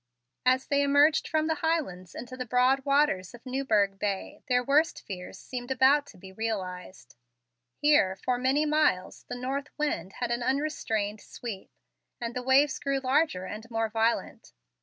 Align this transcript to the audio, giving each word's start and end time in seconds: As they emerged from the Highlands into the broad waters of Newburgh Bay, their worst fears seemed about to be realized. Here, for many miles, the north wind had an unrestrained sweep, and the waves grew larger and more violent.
As 0.47 0.65
they 0.65 0.81
emerged 0.81 1.27
from 1.27 1.45
the 1.45 1.53
Highlands 1.61 2.15
into 2.15 2.35
the 2.35 2.43
broad 2.47 2.85
waters 2.85 3.35
of 3.35 3.45
Newburgh 3.45 3.99
Bay, 3.99 4.41
their 4.47 4.63
worst 4.63 5.03
fears 5.05 5.37
seemed 5.37 5.69
about 5.69 6.07
to 6.07 6.17
be 6.17 6.31
realized. 6.33 7.15
Here, 7.77 8.15
for 8.15 8.39
many 8.39 8.65
miles, 8.65 9.25
the 9.29 9.37
north 9.37 9.67
wind 9.77 10.13
had 10.13 10.31
an 10.31 10.41
unrestrained 10.41 11.21
sweep, 11.21 11.69
and 12.19 12.35
the 12.35 12.41
waves 12.41 12.79
grew 12.79 12.97
larger 12.97 13.45
and 13.45 13.69
more 13.69 13.89
violent. 13.89 14.53